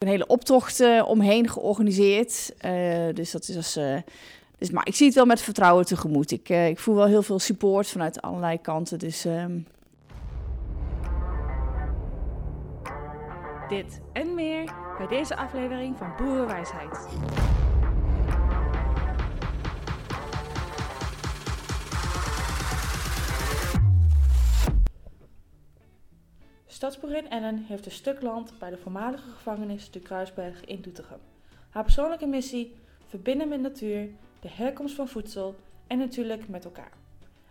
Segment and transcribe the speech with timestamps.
[0.00, 2.54] een hele optocht uh, omheen georganiseerd.
[2.64, 3.76] Uh, dus dat is.
[3.76, 3.96] Uh,
[4.58, 6.30] dus, maar ik zie het wel met vertrouwen tegemoet.
[6.30, 8.98] Ik, ik voel wel heel veel support vanuit allerlei kanten.
[8.98, 9.24] Dus.
[9.24, 9.66] Um...
[13.68, 16.98] Dit en meer bij deze aflevering van Boerenwijsheid.
[26.80, 31.18] Stadsboerin Ellen heeft een stuk land bij de voormalige gevangenis de Kruisberg in Doetinchem.
[31.70, 32.74] Haar persoonlijke missie:
[33.06, 34.08] verbinden met natuur,
[34.40, 35.56] de herkomst van voedsel
[35.86, 36.92] en natuurlijk met elkaar.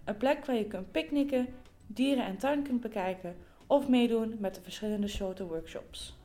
[0.03, 1.47] Een plek waar je kunt picknicken,
[1.87, 3.35] dieren en tuin kunt bekijken
[3.67, 6.17] of meedoen met de verschillende soorten workshops.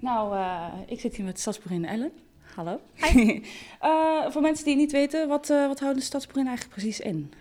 [0.00, 2.12] Nou, uh, ik zit hier met Stadsboerin Ellen.
[2.54, 2.80] Hallo.
[3.14, 7.00] uh, voor mensen die het niet weten, wat, uh, wat houdt de Stadsboerin eigenlijk precies
[7.00, 7.32] in?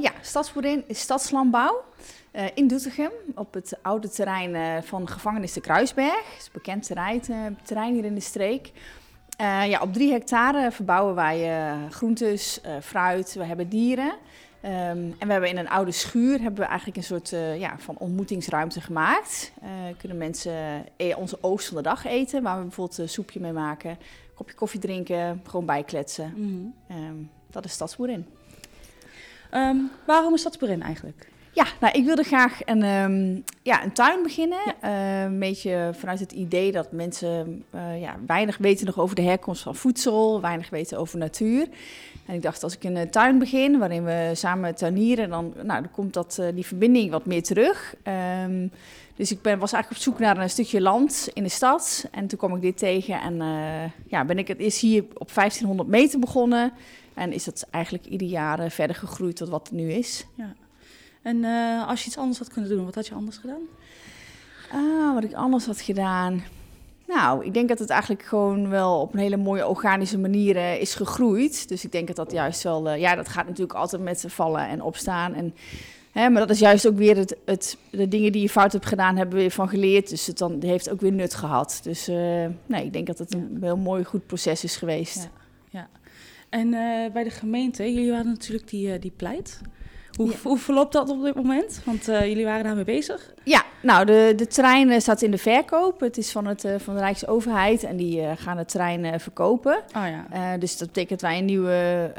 [0.00, 1.84] ja, Stadsboerin is stadslandbouw.
[2.36, 6.24] Uh, in Doetinchem, op het oude terrein uh, van gevangenis de Kruisberg.
[6.24, 8.72] Dat is een bekend terrein, uh, terrein hier in de streek.
[9.38, 14.14] ja, op drie hectare verbouwen wij groentes, fruit, we hebben dieren.
[14.64, 14.70] Um,
[15.18, 17.28] en we hebben in een oude schuur hebben we eigenlijk een soort
[17.58, 19.52] ja, van ontmoetingsruimte gemaakt.
[19.98, 23.90] kunnen mensen e-, onze van de dag eten, waar we bijvoorbeeld een soepje mee maken,
[23.90, 26.32] een kopje koffie drinken, gewoon bijkletsen.
[26.36, 28.26] Mm um, dat is Stadsboerin.
[29.54, 31.28] Um, waarom is Stadsboerin eigenlijk?
[31.52, 34.74] Ja, nou, ik wilde graag een, um, ja, een tuin beginnen.
[34.84, 39.22] Uh, een beetje vanuit het idee dat mensen uh, ja, weinig weten nog over de
[39.22, 41.68] herkomst van voedsel, weinig weten over natuur.
[42.26, 45.82] En ik dacht, als ik een uh, tuin begin waarin we samen tuinieren, dan, nou,
[45.82, 47.94] dan komt dat, die verbinding wat meer terug.
[48.44, 48.70] Um,
[49.16, 52.08] dus ik ben, was eigenlijk op zoek naar een stukje land in de stad.
[52.10, 53.36] En toen kwam ik dit tegen en
[54.06, 56.72] ja, ben ik het is hier op 1500 meter begonnen.
[57.14, 60.26] En is dat eigenlijk ieder jaar verder gegroeid tot wat het nu is.
[60.34, 60.54] Ja.
[61.22, 63.62] En uh, als je iets anders had kunnen doen, wat had je anders gedaan?
[64.72, 66.42] Ah, wat ik anders had gedaan.
[67.06, 70.80] Nou, ik denk dat het eigenlijk gewoon wel op een hele mooie organische manier uh,
[70.80, 71.68] is gegroeid.
[71.68, 74.68] Dus ik denk dat dat juist wel, uh, ja, dat gaat natuurlijk altijd met vallen
[74.68, 75.34] en opstaan.
[75.34, 75.54] En,
[76.12, 78.86] hè, maar dat is juist ook weer het, het, de dingen die je fout hebt
[78.86, 80.08] gedaan, hebben we weer van geleerd.
[80.08, 81.80] Dus het dan, heeft ook weer nut gehad.
[81.82, 82.06] Dus
[82.66, 85.22] nee, ik denk dat het een heel mooi, goed proces is geweest.
[85.22, 85.30] Ja,
[85.80, 85.88] ja.
[86.48, 86.70] En
[87.12, 89.60] bij de gemeente, jullie hadden natuurlijk die, die pleit.
[90.16, 91.80] Hoe, hoe verloopt dat op dit moment?
[91.84, 93.32] Want uh, jullie waren daarmee bezig.
[93.44, 96.00] Ja, nou, de, de trein uh, staat in de verkoop.
[96.00, 99.76] Het is van, het, uh, van de Rijksoverheid en die gaan de trein verkopen.
[99.96, 100.58] Oh, ja.
[100.58, 102.12] dus dat betekent dat wij een nieuwe,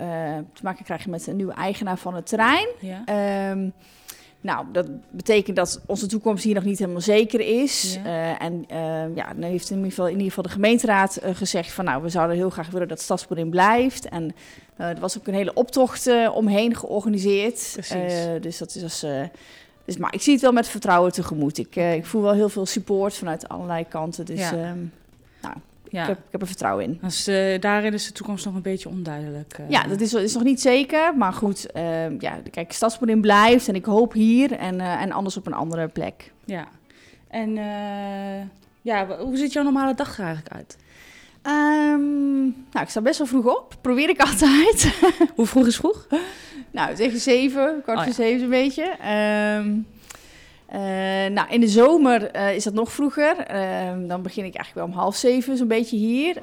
[0.54, 2.68] te maken krijgen met een nieuwe eigenaar van de trein.
[2.80, 3.50] Ja.
[3.52, 3.74] Um,
[4.42, 8.00] nou, dat betekent dat onze toekomst hier nog niet helemaal zeker is.
[8.04, 8.06] Ja.
[8.06, 11.36] Uh, en uh, ja, dan heeft in ieder geval, in ieder geval de gemeenteraad uh,
[11.36, 11.86] gezegd van...
[11.86, 14.10] nou, we zouden heel graag willen dat Stadsboerin blijft.
[14.10, 14.36] En
[14.78, 17.76] er was ook een hele optocht omheen georganiseerd.
[18.42, 19.06] dus dat is als...
[19.86, 21.58] dus, maar ik zie het wel met vertrouwen tegemoet.
[21.58, 24.26] Ik, ik voel wel heel veel support vanuit allerlei kanten.
[24.26, 24.52] Dus ja.
[24.52, 24.80] Ehm,
[25.42, 25.56] nou,
[25.92, 26.02] ja.
[26.02, 27.00] Ik, heb, ik heb er vertrouwen in.
[27.02, 29.58] Dus, uh, daarin is de toekomst nog een beetje onduidelijk.
[29.60, 29.70] Uh.
[29.70, 31.18] Ja, dat is, is nog niet zeker.
[31.18, 35.48] Maar goed, uh, ja, kijk, Stadsboerin blijft en ik hoop hier en, en anders op
[35.48, 36.32] een andere plek.
[36.46, 36.68] Ja.
[37.28, 37.54] En
[38.82, 40.78] ja, hoe ziet jouw normale dag er eigenlijk uit?
[41.44, 42.42] Um,
[42.72, 43.76] nou, ik sta best wel vroeg op.
[43.82, 44.94] Probeer ik altijd.
[45.36, 46.08] hoe vroeg is vroeg?
[46.72, 48.30] nou, tegen zeven, kwart oh, voor ja.
[48.30, 48.84] zeven een beetje.
[49.58, 49.88] Um,
[50.74, 50.80] uh,
[51.34, 53.52] nou, in de zomer uh, is dat nog vroeger.
[53.52, 56.38] Uh, dan begin ik eigenlijk wel om half zeven zo'n beetje hier.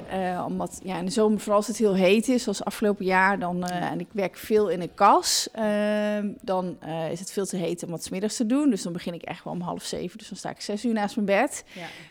[0.45, 3.63] omdat ja, in de zomer, vooral als het heel heet is, zoals afgelopen jaar, dan,
[3.63, 6.77] en ik werk veel in een kas, ehm, dan
[7.11, 8.69] is het veel te heet om wat smiddags te doen.
[8.69, 10.17] Dus dan begin ik echt wel om half zeven.
[10.17, 11.63] Dus dan sta ik zes uur naast mijn bed.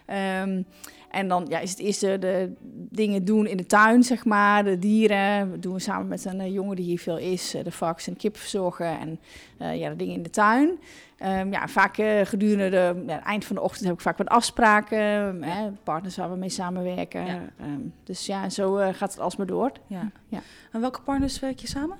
[0.06, 0.42] Ja.
[0.42, 0.66] Um,
[1.10, 2.52] en dan ja, is het eerst de,
[2.90, 4.64] dingen doen in de tuin, zeg maar.
[4.64, 5.50] De dieren.
[5.50, 7.54] Dat doen we samen met een jongen die hier veel is.
[7.62, 8.98] de varkens en kip verzorgen.
[8.98, 9.18] En
[9.78, 10.78] ja, de dingen in de tuin.
[11.24, 14.18] Um, ja, vaak uh, gedurende de, ja, het eind van de ochtend heb ik vaak
[14.18, 15.42] wat afspraken.
[15.42, 17.26] Hè, partners waar we mee samenwerken.
[17.26, 17.40] Ja.
[17.62, 19.72] Um, dus ja, zo uh, gaat het alsmaar door.
[19.86, 20.10] Ja.
[20.28, 20.40] Ja.
[20.72, 21.96] En welke partners werk je samen?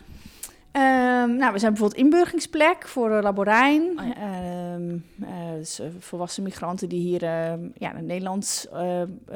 [0.73, 3.83] Um, nou, we zijn bijvoorbeeld inburgingsplek voor uh, Laborijn.
[3.83, 5.57] Oh, ja.
[5.57, 7.23] dus, volwassen migranten die hier
[7.75, 8.67] ja, de, Nederlands,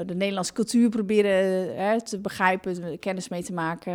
[0.06, 3.92] de Nederlandse cultuur proberen te begrijpen, kennis mee te maken.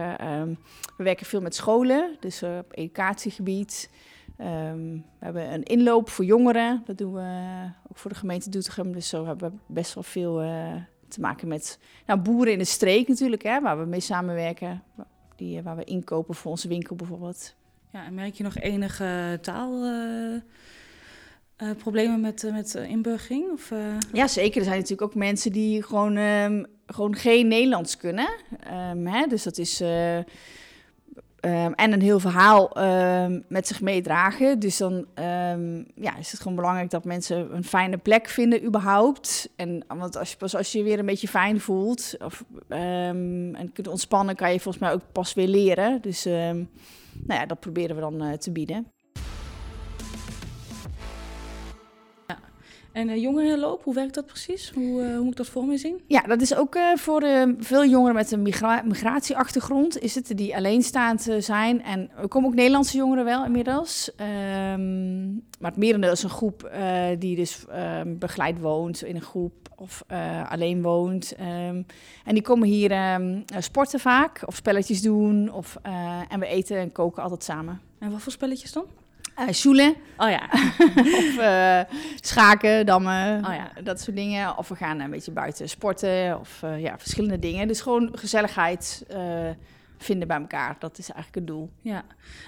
[0.98, 3.90] we werken veel met scholen, dus op educatiegebied.
[4.38, 6.82] We hebben een inloop voor jongeren.
[6.86, 8.94] Dat doen we ook voor de gemeente Doetinchem.
[8.94, 10.36] Dus zo hebben we best wel veel
[11.08, 14.84] te maken met nou, boeren in de streek natuurlijk, hè, waar we mee samenwerken.
[15.38, 17.56] Die, waar we inkopen voor onze winkel bijvoorbeeld.
[17.94, 20.44] Ja, en merk je nog enige taalproblemen
[22.12, 23.52] uh, uh, met, met inburgering?
[23.52, 23.72] Of,
[24.14, 24.58] Ja, zeker.
[24.58, 28.30] Er zijn natuurlijk ook mensen die gewoon, um, gewoon geen Nederlands kunnen.
[28.92, 29.28] Um, hè?
[29.28, 29.82] Dus dat is
[31.40, 34.60] ehm, en een heel verhaal ehm, met zich meedragen.
[34.60, 39.50] Dus dan ehm, ja, is het gewoon belangrijk dat mensen een fijne plek vinden überhaupt.
[39.56, 43.70] En, want als je, pas als je je weer een beetje fijn voelt of, en
[43.74, 46.02] kunt ontspannen, kan je volgens mij ook pas weer leren.
[46.02, 46.26] Dus
[47.26, 48.92] nou ja, dat proberen we dan uh, te bieden.
[52.98, 54.72] En uh, jongerenloop, hoe werkt dat precies?
[54.76, 56.02] Hoe, uh, hoe moet ik dat voor me zien?
[56.08, 57.22] Ja, dat is ook uh, voor
[57.60, 60.00] veel jongeren met een migra migratieachtergrond.
[60.00, 61.84] Is het die alleenstaand zijn.
[61.84, 64.12] En er komen ook Nederlandse jongeren wel inmiddels.
[64.72, 66.72] Um, maar het merendeel is een groep
[67.20, 70.04] die dus um, begeleid woont in een groep of
[70.50, 71.34] alleen woont.
[71.40, 71.86] Um,
[72.26, 73.20] en die komen hier
[73.60, 75.52] sporten vaak of spelletjes doen.
[75.54, 75.78] Of,
[76.30, 77.82] en we eten en koken altijd samen.
[78.00, 78.86] En wat voor spelletjes dan?
[79.40, 79.96] Uh, Sjoelen.
[80.18, 80.50] Oh ja.
[81.20, 81.82] of uh,
[82.22, 83.72] schaken, dammen, oh ja.
[83.84, 84.58] dat soort dingen.
[84.58, 87.68] Of we gaan een beetje buiten sporten of uh, ja, verschillende dingen.
[87.68, 89.06] Dus gewoon gezelligheid
[90.00, 90.76] vinden bij elkaar.
[90.80, 91.70] Dat is eigenlijk het doel.
[91.82, 92.04] Ja.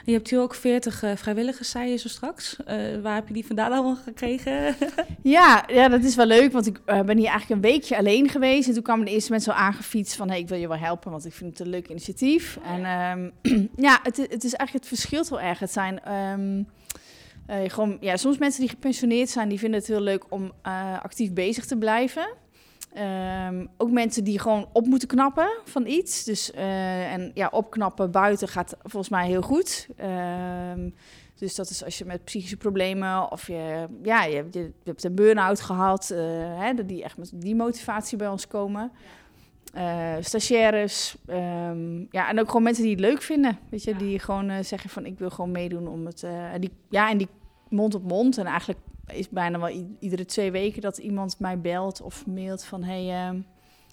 [0.05, 2.55] Je hebt hier ook 40 vrijwilligers, zei je zo straks.
[3.01, 4.75] waar heb je die vandaan allemaal gekregen?
[5.21, 8.67] ja, ja, dat is wel leuk, want ik ben hier eigenlijk een weekje alleen geweest.
[8.67, 10.29] En toen kwamen de eerste mensen al aangefietst van...
[10.29, 12.59] Hey, ik wil je wel helpen, want ik vind het een leuk initiatief.
[12.63, 13.31] En um,
[13.87, 15.59] ja, het, het, is eigenlijk, het verschilt wel erg.
[15.59, 16.13] Het zijn...
[16.13, 16.67] Um,
[17.49, 21.01] uh, gewoon, ja, soms mensen die gepensioneerd zijn, die vinden het heel leuk om uh,
[21.01, 22.29] actief bezig te blijven.
[23.47, 26.23] Um, ook mensen die gewoon op moeten knappen van iets.
[26.23, 29.87] Dus uh, en ja, opknappen buiten gaat volgens mij heel goed.
[30.73, 30.93] Um,
[31.35, 35.03] dus dat is als je met psychische problemen of je, ja, je, hebt, je hebt
[35.03, 36.07] een burn-out gehad,
[36.57, 38.91] hè, die echt met die motivatie bij ons komen.
[39.75, 43.97] Uh, stagiaires, um, ja, en ook gewoon mensen die het leuk vinden, weet je, ja.
[43.97, 47.17] die gewoon uh, zeggen van ik wil gewoon meedoen om het, uh, die, ja, en
[47.17, 47.27] die
[47.69, 48.37] mond op mond.
[48.37, 52.83] En eigenlijk is bijna wel iedere twee weken dat iemand mij belt of mailt van...
[52.83, 53.39] hey, uh,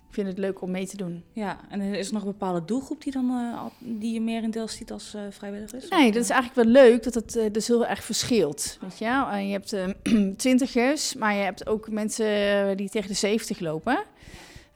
[0.08, 1.24] ik vind het leuk om mee te doen.
[1.32, 4.92] Ja, en is er nog een bepaalde doelgroep die, dan, uh, die je merendeel ziet
[4.92, 5.88] als uh, vrijwilligers?
[5.88, 8.78] Nee, dat is eigenlijk wel leuk dat het uh, dus heel erg verschilt.
[8.80, 9.04] Weet je,
[9.46, 9.76] je hebt
[10.42, 14.04] twintigers, maar je hebt ook mensen die tegen de zeventig lopen...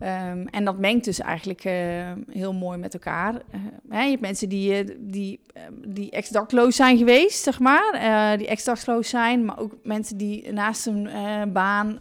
[0.02, 1.72] Um, en dat mengt dus eigenlijk uh,
[2.30, 3.34] heel mooi met elkaar.
[3.34, 5.40] Uh, hè, je hebt mensen die, uh, die,
[5.84, 8.36] die ex-dakloos zijn geweest, zeg maar.
[8.38, 11.08] die ex-dakloos zijn, maar ook mensen die naast een
[11.52, 11.98] baan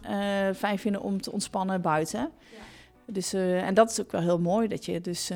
[0.56, 2.20] fijn vinden om te ontspannen buiten.
[2.20, 2.58] Ja.
[3.06, 5.30] Dus, en dat is ook wel heel mooi, dat je dus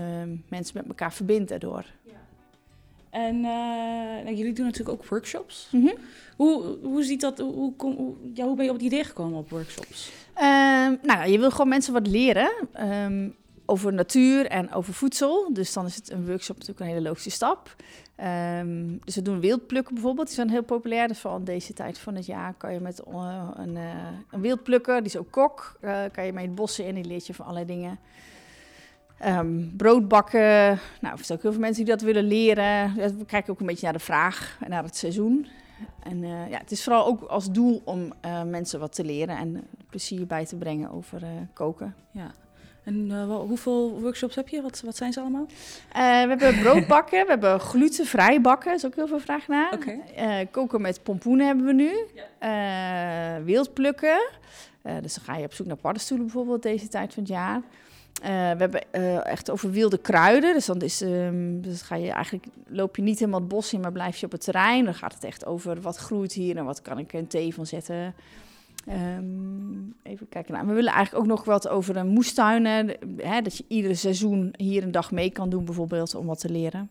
[0.48, 1.84] mensen met elkaar verbindt daardoor.
[3.14, 5.68] En nou, jullie doen natuurlijk ook workshops.
[5.70, 5.94] Mm -hmm.
[6.36, 9.50] hoe, hoe ziet dat, hoe, hoe, ja, hoe ben je op het idee gekomen op
[9.50, 10.12] workshops?
[10.36, 13.34] Um, nou, je wil gewoon mensen wat leren um,
[13.66, 15.52] over natuur en over voedsel.
[15.52, 17.76] Dus dan is het een workshop natuurlijk een hele logische stap.
[18.58, 20.26] Um, dus we doen wildplukken bijvoorbeeld.
[20.26, 21.08] Die zijn heel populair.
[21.08, 23.82] Dus vooral in deze tijd van het jaar kan je met uh, een, uh,
[24.30, 26.94] een wildplukker, die is ook kok, uh, kan je mee het bossen in.
[26.94, 27.98] Die leert je van allerlei dingen.
[29.26, 30.78] Um, brood bakken.
[31.00, 32.94] Nou, er zijn ook heel veel mensen die dat willen leren.
[32.94, 35.46] We kijken ook een beetje naar de vraag en naar het seizoen.
[36.02, 39.36] En uh, ja, het is vooral ook als doel om uh, mensen wat te leren
[39.36, 41.94] en plezier bij te brengen over uh, koken.
[42.10, 42.34] Ja.
[42.84, 44.62] En hoeveel workshops heb je?
[44.62, 45.46] Wat, wat zijn ze allemaal?
[45.92, 49.72] we hebben brood bakken, we hebben glutenvrij bakken, is ook heel veel vraag naar.
[49.72, 50.46] Okay.
[50.50, 51.92] koken met pompoenen hebben we nu.
[52.40, 53.42] Ja.
[53.42, 54.28] wildplukken.
[54.82, 57.62] dus dan ga je op zoek naar paddenstoelen bijvoorbeeld deze tijd van het jaar.
[58.22, 60.54] Uh, we hebben uh, echt over wilde kruiden.
[60.54, 63.80] Dus dan is, um, dus ga je eigenlijk, loop je niet helemaal het bos in,
[63.80, 64.84] maar blijf je op het terrein.
[64.84, 67.66] Dan gaat het echt over wat groeit hier en wat kan ik een thee van
[67.66, 68.14] zetten.
[68.88, 70.54] Um, even kijken.
[70.54, 72.96] Nou, we willen eigenlijk ook nog wat over een moestuinen.
[73.16, 76.50] Hè, dat je iedere seizoen hier een dag mee kan doen, bijvoorbeeld, om wat te
[76.50, 76.90] leren.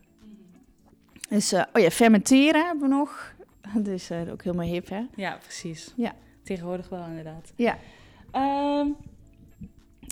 [1.28, 3.32] Dus, uh, oh ja, fermenteren hebben we nog.
[3.78, 5.02] Dus ook helemaal hip, hè?
[5.14, 5.92] Ja, precies.
[5.96, 6.12] Ja.
[6.42, 7.52] Tegenwoordig wel, inderdaad.
[7.56, 7.78] Ja.
[8.80, 8.96] Um,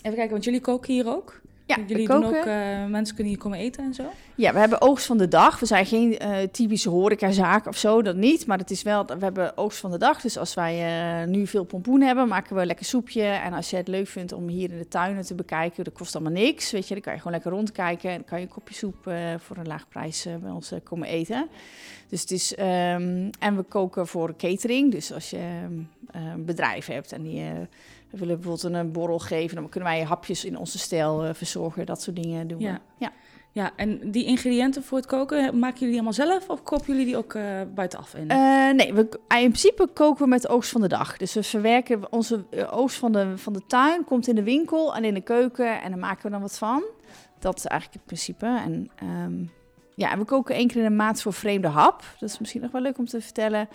[0.03, 1.41] Even kijken, want jullie koken hier ook?
[1.65, 4.03] Ja, jullie doen ook, uh, mensen kunnen hier komen eten en zo?
[4.35, 5.59] Ja, we hebben oogst van de dag.
[5.59, 8.45] We zijn geen uh, typische horecazaak of zo, dat niet.
[8.45, 10.21] Maar het is wel, we hebben oogst van de dag.
[10.21, 13.23] Dus als wij uh, nu veel pompoen hebben, maken we lekker soepje.
[13.23, 16.15] En als je het leuk vindt om hier in de tuinen te bekijken, dat kost
[16.15, 16.71] allemaal niks.
[16.71, 18.09] Weet je, dan kan je gewoon lekker rondkijken.
[18.09, 21.47] En dan kan je een kopje soep voor een laag prijs bij ons komen eten.
[22.09, 24.91] Dus het is, um, en we koken voor catering.
[24.91, 25.39] Dus als je
[26.11, 27.43] een bedrijf hebt en die
[28.13, 31.85] we willen bijvoorbeeld een borrel geven, dan kunnen wij hapjes in onze stijl uh, verzorgen.
[31.85, 32.73] Dat soort dingen doen ja.
[32.73, 32.79] we.
[33.05, 33.11] Ja.
[33.51, 37.17] Ja, en die ingrediënten voor het koken, maken jullie allemaal zelf of kopen jullie die
[37.17, 38.31] ook uh, buitenaf in?
[38.31, 41.17] Uh, nee, we, in principe koken we met de oogst van de dag.
[41.17, 45.03] Dus we verwerken onze oogst van de, van de tuin, komt in de winkel en
[45.03, 46.83] in de keuken en dan maken we dan wat van.
[47.39, 48.45] Dat is eigenlijk het principe.
[48.45, 49.51] En um,
[49.95, 52.03] ja, we koken één keer in de maand voor vreemde hap.
[52.19, 53.69] Dat is misschien nog wel leuk om te vertellen.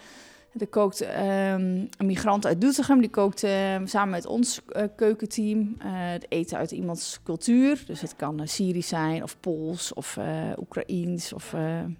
[0.58, 5.76] Er kookt ehm, een migrant uit Doetinchem, die kookt ehm, samen met ons eh, keukenteam
[5.78, 7.82] eh, het eten uit iemands cultuur.
[7.86, 10.18] Dus het kan uh, Syrisch zijn, of Pools, of
[10.58, 11.32] Oekraïens.
[11.32, 11.50] Of,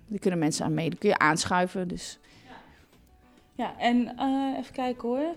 [0.07, 1.89] daar kunnen mensen aan mee, daar kun je aanschuiven.
[1.89, 2.19] Dus.
[3.55, 4.09] Ja, en
[4.59, 5.35] even kijken hoor.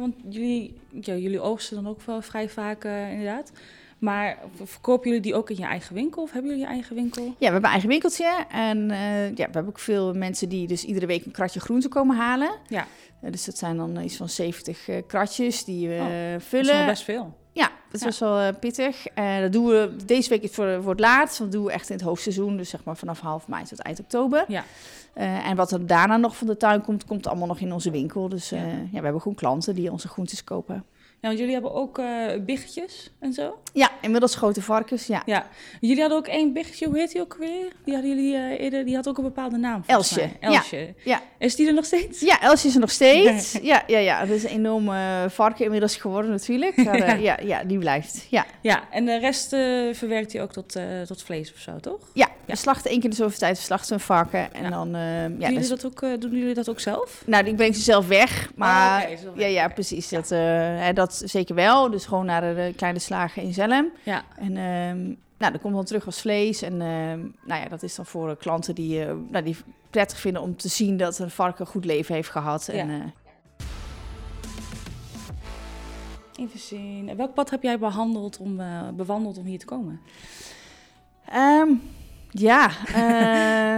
[0.00, 3.52] want jullie, ja, jullie oogsten dan ook wel vrij vaak inderdaad.
[4.04, 6.22] Maar verkopen jullie die ook in je eigen winkel?
[6.22, 7.24] Of hebben jullie je eigen winkel?
[7.24, 8.46] Ja, we hebben een eigen winkeltje.
[8.50, 11.88] En uh, ja, we hebben ook veel mensen die dus iedere week een kratje groente
[11.88, 12.50] komen halen.
[12.68, 12.86] Ja.
[13.22, 16.72] Uh, dus dat zijn dan iets van 70 uh, kratjes die we oh, vullen.
[16.72, 17.36] Dat is best veel.
[17.52, 18.06] Ja, dat ja.
[18.06, 19.06] was wel pittig.
[19.40, 21.38] Dat doen we deze week voor, voor het laatst.
[21.38, 22.56] Dat doen we echt in het hoogseizoen.
[22.56, 24.44] Dus zeg maar vanaf half mei tot eind oktober.
[24.48, 24.64] Ja.
[25.14, 28.28] en wat er daarna nog van de tuin komt, komt allemaal nog in onze winkel.
[28.28, 28.56] Dus ja.
[28.66, 30.84] ja, we hebben gewoon klanten die onze groentes kopen.
[31.24, 32.06] Ja, want jullie hebben ook uh,
[32.40, 33.58] biggetjes en zo?
[33.72, 35.22] Ja, inmiddels grote varkens, ja.
[35.26, 35.46] ja.
[35.80, 37.72] Jullie hadden ook één biggetje, hoe heet die ook weer?
[37.84, 39.82] Die hadden jullie uh, eerder, die had ook een bepaalde naam.
[39.86, 40.30] Elsje.
[40.40, 40.76] Elsje.
[40.76, 40.92] Ja.
[41.04, 41.22] ja.
[41.38, 42.20] Is die er nog steeds?
[42.20, 43.52] Ja, Elsje is er nog steeds.
[43.62, 44.24] ja, ja, ja.
[44.24, 46.76] Dat is een enorme varken inmiddels geworden natuurlijk.
[46.76, 47.38] Maar, ja.
[47.42, 48.26] ja, die blijft.
[48.30, 49.48] Ja, ja en de rest
[49.92, 50.76] verwerkt hij ook tot,
[51.06, 52.00] tot vlees of zo, toch?
[52.12, 54.54] Ja, we slachten één keer de zoveel tijd, we slachten een varken.
[54.54, 57.22] En dan, ja, doen, jullie dat ook, doen jullie dat ook zelf?
[57.26, 58.50] Nou, ik breng ze zelf weg.
[58.54, 60.08] Maar oh, okay, ja, ja, precies.
[60.08, 61.90] Dat, hè, dat zeker wel.
[61.90, 63.90] Dus gewoon naar de kleine slagen in Zelm.
[64.02, 64.24] Ja.
[64.36, 66.62] En um, nou, dat komt dan terug als vlees.
[66.62, 69.56] En um, nou ja, dat is dan voor klanten die, uh, nou, die
[69.90, 72.68] prettig vinden om te zien dat een varken een goed leven heeft gehad.
[72.72, 72.72] Ja.
[72.72, 73.04] En, uh,
[76.36, 77.16] Even zien.
[77.16, 80.00] Welk pad heb jij behandeld om, uh, bewandeld om hier te komen?
[81.36, 81.82] Um,
[82.34, 82.70] ja.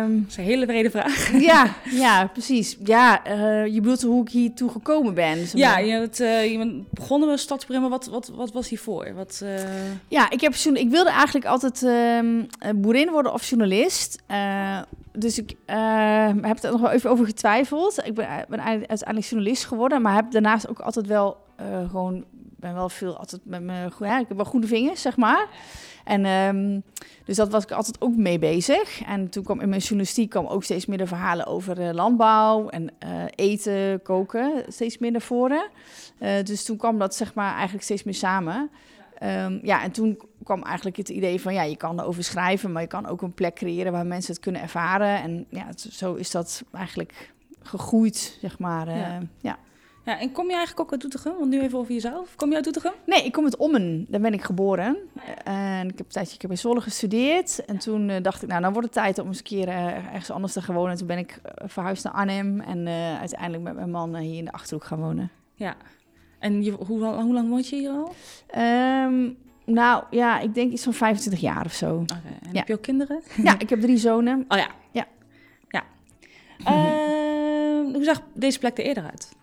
[0.02, 1.40] Um, dat is een hele brede vraag.
[1.40, 2.76] Ja, ja precies.
[2.84, 5.38] Ja, uh, je bedoelt hoe ik hier toe gekomen ben.
[5.52, 7.90] Ja, je, het, uh, je bent begonnen met Stadsbremen.
[7.90, 9.14] Wat, wat, wat was hiervoor?
[9.14, 9.50] Wat, uh...
[10.08, 14.22] Ja, ik, heb, ik wilde eigenlijk altijd um, boerin worden of journalist.
[15.12, 15.54] dus ik
[16.40, 18.00] heb er nog wel even over getwijfeld.
[18.04, 21.36] Ik ben, ben uiteindelijk journalist geworden, maar heb daarnaast ook altijd wel
[21.90, 22.24] gewoon
[22.66, 25.46] ben wel veel altijd met mijn ja, ik heb wel goede vingers, zeg maar.
[26.04, 26.82] En um,
[27.24, 29.02] dus dat was ik altijd ook mee bezig.
[29.02, 32.68] En toen kwam in mijn journalistiek kwam ook steeds meer de verhalen over uh, landbouw
[32.68, 35.68] en uh, eten, koken steeds meer naar voren.
[36.20, 38.70] Uh, dus toen kwam dat zeg maar eigenlijk steeds meer samen.
[39.22, 42.82] Um, ja, en toen kwam eigenlijk het idee van ja, je kan erover schrijven, maar
[42.82, 45.22] je kan ook een plek creëren waar mensen het kunnen ervaren.
[45.22, 47.32] En ja, zo is dat eigenlijk
[47.62, 48.96] gegroeid, zeg maar.
[48.96, 49.20] ja.
[49.40, 49.58] ja.
[50.06, 51.38] Ja, en kom je eigenlijk ook uit Doetinchem?
[51.38, 52.34] Want nu even over jezelf.
[52.36, 52.92] Kom je uit Doetinchem?
[53.06, 54.06] Nee, ik kom uit Ommen.
[54.08, 54.96] Daar ben ik geboren.
[55.44, 57.64] En ik heb een tijdje ik heb in Zwolle gestudeerd.
[57.64, 59.94] En toen uh, dacht ik, nou, dan wordt het tijd om eens een keer uh,
[59.94, 60.90] ergens anders te gaan wonen.
[60.90, 62.60] En toen ben ik uh, verhuisd naar Arnhem.
[62.60, 65.30] En uiteindelijk met mijn man hier in de Achterhoek gaan wonen.
[65.54, 65.76] Ja.
[66.38, 68.14] En je, hoe, hoe lang woont je hier al?
[69.04, 71.94] Um, nou, ja, ik denk iets van 25 jaar of zo.
[71.94, 72.16] Okay.
[72.42, 72.58] En ja.
[72.58, 73.22] heb je ook kinderen?
[73.42, 74.44] Ja, ik heb drie zonen.
[74.48, 74.68] Oh ja.
[74.90, 75.06] Ja.
[75.68, 75.84] ja.
[76.64, 79.35] Ehm, hoe zag deze plek er eerder uit?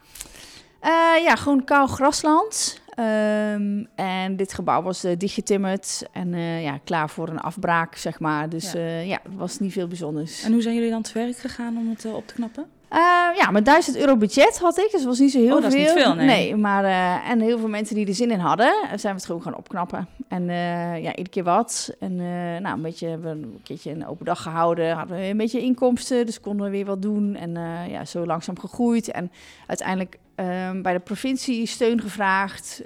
[0.84, 2.82] Uh, ja, gewoon kaal grasland.
[3.00, 8.20] Um, en dit gebouw was uh, dichtgetimmerd en uh, ja, klaar voor een afbraak, zeg
[8.20, 8.50] maar.
[8.50, 9.00] Dus ja.
[9.00, 10.44] ja, het was niet veel bijzonders.
[10.44, 12.66] En hoe zijn jullie dan te werk gegaan om het op te knappen?
[12.94, 13.00] Uh,
[13.36, 15.72] ja, met 1000 euro budget had ik, dus dat was niet zo heel oh, dat
[15.72, 15.82] veel.
[15.82, 16.26] Is niet veel nee.
[16.26, 19.26] nee maar uh, en heel veel mensen die er zin in hadden, zijn we het
[19.26, 20.08] gewoon gaan opknappen.
[20.28, 21.96] En uh, ja, iedere keer wat.
[22.00, 22.16] En
[22.62, 25.62] nou, een beetje hebben we een keertje een open dag gehouden, hadden we een beetje
[25.62, 27.36] inkomsten, dus konden we weer wat doen.
[27.36, 27.52] En
[27.90, 29.12] ja, zo langzaam gegroeid.
[29.12, 29.32] En
[29.68, 32.84] uiteindelijk um, bij de provincie steun gevraagd.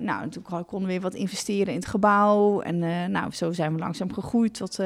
[0.00, 2.60] nou, en toen konden we weer wat investeren in het gebouw.
[2.60, 2.78] En
[3.10, 4.78] nou, zo zijn we langzaam gegroeid tot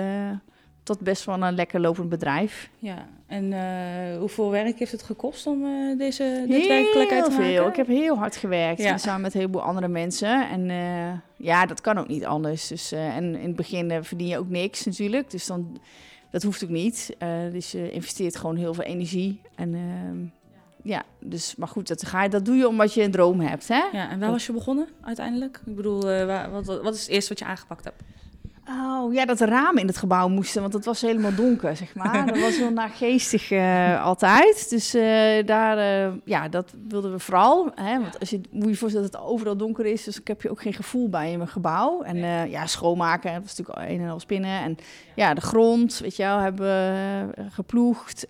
[0.82, 2.70] tot best wel een lekker lopend bedrijf.
[2.78, 7.46] Ja, en uh, hoeveel werk heeft het gekost om uh, deze werkelijkheid te maken?
[7.46, 7.66] veel.
[7.68, 8.96] Ik heb heel hard gewerkt ja.
[8.96, 10.48] samen met een heleboel andere mensen.
[10.48, 12.68] En uh, ja, dat kan ook niet anders.
[12.68, 15.30] Dus, en in het begin verdien je ook niks natuurlijk.
[15.30, 15.80] Dus dan,
[16.30, 17.16] dat hoeft ook niet.
[17.52, 19.40] dus je investeert gewoon heel veel energie.
[19.54, 20.18] En ehm,
[20.82, 23.68] ja, dus, maar goed, dat, ga je, dat doe je omdat je een droom hebt.
[23.68, 23.82] Hè?
[23.92, 25.60] Ja, en waar was je begonnen uiteindelijk?
[25.66, 28.02] Ik bedoel, waar, wat, wat is het eerste wat je aangepakt hebt?
[28.80, 31.94] Oh, ja, dat de ramen in het gebouw moesten, want het was helemaal donker, zeg
[31.94, 32.26] maar.
[32.32, 34.70] Dat was wel naargeestig uh, altijd.
[34.70, 35.02] Dus uh,
[35.46, 37.72] daar, uh, ja, dat wilden we vooral.
[37.74, 38.00] Hè?
[38.00, 40.50] Want als je, moet je voorstellen dat het overal donker is, dus ik heb je
[40.50, 42.02] ook geen gevoel bij in mijn gebouw.
[42.02, 44.60] En ja, schoonmaken, dat was natuurlijk een en al spinnen.
[44.60, 44.76] En
[45.14, 48.26] ja, de grond, weet je wel, hebben we geploegd.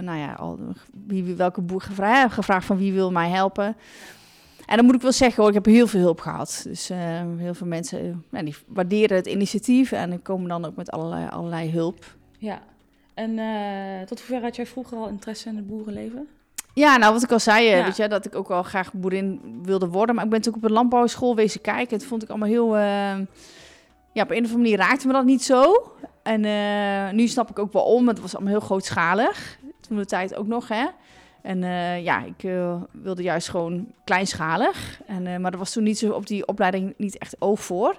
[0.00, 0.58] nou ja, al,
[1.06, 3.76] wie, welke boer gevraagd, gevraagd van wie wil mij helpen.
[4.66, 6.64] En dan moet ik wel zeggen hoor, ik heb heel veel hulp gehad.
[6.66, 6.98] Dus uh,
[7.36, 11.70] heel veel mensen uh, die waarderen het initiatief en komen dan ook met allerlei, allerlei
[11.70, 12.04] hulp.
[12.38, 12.62] Ja,
[13.14, 16.28] en uh, tot hoever had jij vroeger al interesse in het boerenleven?
[16.74, 17.84] Ja, nou wat ik al zei, ja.
[17.84, 20.14] weet je, dat ik ook wel graag boerin wilde worden.
[20.14, 21.96] Maar ik ben natuurlijk op een landbouwschool wezen kijken.
[21.96, 22.76] Het vond ik allemaal heel...
[22.76, 25.92] ja, op een of andere manier raakte me dat niet zo.
[26.22, 26.40] En
[27.16, 29.58] nu snap ik ook wel om, het was allemaal heel grootschalig.
[29.80, 30.86] Toen de tijd ook nog, hè.
[31.44, 31.62] En
[32.02, 32.50] ja, ik
[32.90, 35.00] wilde juist gewoon kleinschalig.
[35.06, 37.96] En, maar er was toen niet zo op die opleiding niet echt oog voor.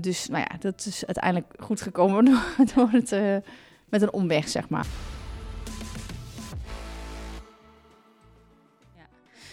[0.00, 2.24] dus nou ja, dat is uiteindelijk goed gekomen
[2.74, 3.10] door het,
[3.88, 4.86] met een omweg, zeg maar.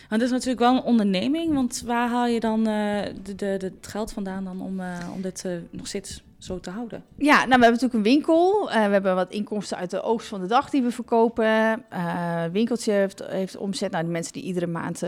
[0.10, 3.46] Maar het is natuurlijk wel een onderneming, want waar haal je dan de, de, de,
[3.46, 4.82] het geld vandaan dan om,
[5.16, 7.04] om dit nog steeds zo te houden?
[7.18, 8.66] Ja, nou, we hebben natuurlijk een winkel.
[8.66, 11.86] we hebben wat inkomsten uit de oogst van de dag die we verkopen.
[11.90, 13.92] het winkeltje heeft, heeft omzet.
[13.92, 15.04] Nou, de mensen die iedere maand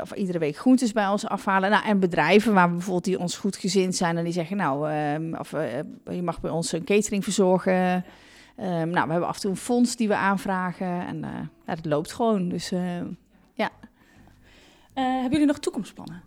[0.00, 1.70] of iedere week groentes bij ons afhalen.
[1.70, 4.90] Nou, en bedrijven waar we bijvoorbeeld die ons goed gezind zijn en die zeggen, nou,
[4.90, 5.50] ehm, of,
[6.10, 8.04] je mag bij ons een catering verzorgen.
[8.60, 11.20] Um, nou, we hebben af en toe een fonds die we aanvragen en
[11.66, 12.48] ja, dat loopt gewoon.
[12.48, 12.70] Dus
[13.54, 13.70] ja.
[14.98, 16.22] Uh, hebben jullie nog toekomstplannen?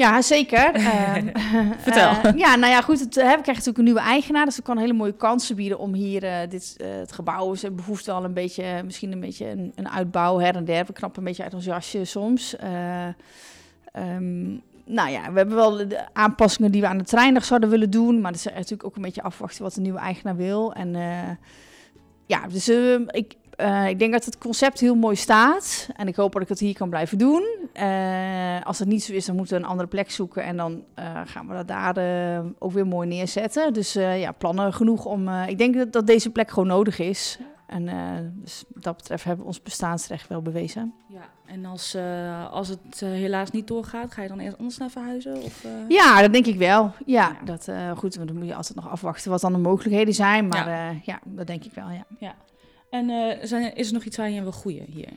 [0.00, 0.74] Ja, zeker.
[0.74, 1.26] Ehm,
[1.84, 2.10] Vertel.
[2.10, 3.00] Uh, ja, nou ja, goed.
[3.00, 4.44] Het, uh, we krijgen natuurlijk een nieuwe eigenaar.
[4.44, 7.54] Dus dat kan hele mooie kansen bieden om hier dit, het gebouw.
[7.54, 10.86] Ze behoeft al een beetje, misschien een beetje een, een, uitbouw her en der.
[10.86, 12.56] We knappen een beetje uit ons jasje soms.
[13.96, 17.68] Um, nou ja, we hebben wel de aanpassingen die we aan de trein nog zouden
[17.68, 18.20] willen doen.
[18.20, 20.72] Maar dat is natuurlijk ook een beetje afwachten wat de nieuwe eigenaar wil.
[20.72, 20.96] En
[22.26, 22.68] ja, dus
[23.06, 25.88] ik, uh, ik denk dat het concept heel mooi staat.
[25.96, 27.48] En ik hoop dat ik het hier kan blijven doen.
[27.74, 30.42] Uh, als het niet zo is, dan moeten we een andere plek zoeken.
[30.42, 31.96] En dan uh, gaan we dat daar
[32.58, 33.72] ook weer mooi neerzetten.
[33.72, 35.28] Dus ja, plannen genoeg om...
[35.28, 37.38] ik denk dat, dat, deze plek gewoon nodig is.
[37.66, 37.84] En
[38.34, 40.94] dus wat dat betreft hebben we ons bestaansrecht wel bewezen.
[41.08, 41.96] Ja, en als,
[42.50, 45.42] als het helaas niet doorgaat, ga je dan eerst anders naar verhuizen?
[45.42, 46.92] Of, Ja, dat denk ik wel.
[47.06, 47.44] Ja, ja.
[47.44, 50.48] Dat, goed, dan moet je altijd nog afwachten wat dan de mogelijkheden zijn.
[50.48, 52.04] Maar ja, ja dat denk ik wel, ja.
[52.18, 52.34] ja.
[52.90, 55.08] En uh, zijn, is er nog iets waar je in wil groeien hier?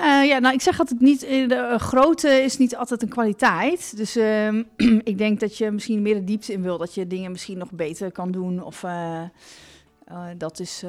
[0.00, 3.96] Uh, ja, nou, ik zeg altijd niet, eh, de grootte is niet altijd een kwaliteit.
[3.96, 4.48] Dus uh,
[5.12, 6.78] ik denk dat je misschien meer de diepte in wil.
[6.78, 8.62] Dat je dingen misschien nog beter kan doen.
[8.62, 9.22] Of uh,
[10.36, 10.84] dat, is,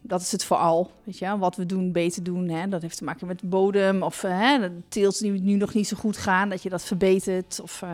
[0.00, 0.90] dat is het vooral.
[1.04, 2.48] Weet je, wat we doen, beter doen.
[2.48, 2.68] Hè?
[2.68, 4.02] Dat heeft te maken met bodem.
[4.02, 6.48] Of hè, de teelt die nu nog niet zo goed gaan.
[6.48, 7.60] Dat je dat verbetert.
[7.62, 7.84] Of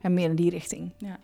[0.00, 0.90] meer in die richting.
[0.96, 1.18] Ja.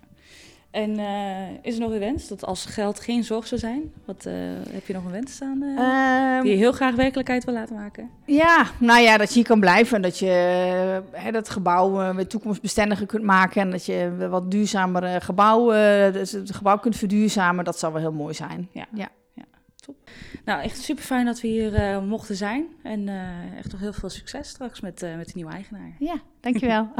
[0.78, 3.92] En uh, is er nog een wens dat als geld geen zorg zou zijn?
[4.04, 4.32] Wat, uh,
[4.70, 7.76] heb je nog een wens staan uh, um, die je heel graag werkelijkheid wil laten
[7.76, 8.10] maken?
[8.26, 9.96] Ja, nou ja, dat je hier kan blijven.
[9.96, 10.26] En dat je
[11.12, 13.60] hè, dat gebouw met toekomstbestendiger kunt maken.
[13.60, 17.64] En dat je wat duurzamere gebouwen, dus het gebouw kunt verduurzamen.
[17.64, 18.68] Dat zou wel heel mooi zijn.
[18.72, 19.08] Ja, ja.
[19.34, 19.44] ja
[19.76, 19.96] top.
[20.44, 22.66] Nou, echt super fijn dat we hier mochten zijn.
[22.82, 23.08] En
[23.56, 25.92] echt nog heel veel succes straks met, met de nieuwe eigenaar.
[25.98, 26.88] Ja, dankjewel.